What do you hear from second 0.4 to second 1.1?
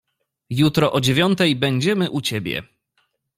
"Jutro o